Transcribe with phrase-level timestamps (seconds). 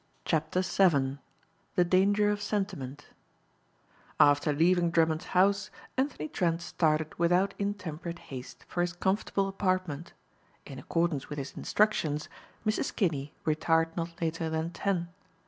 [0.25, 1.19] CHAPTER VII
[1.75, 3.05] THE DANGER OF SENTIMENT
[4.19, 10.13] AFTER leaving Drummond's house Anthony Trent started without intemperate haste for his comfortable apartment.
[10.65, 12.29] In accordance with his instructions,
[12.65, 12.95] Mrs.
[12.95, 15.09] Kinney retired not later than ten.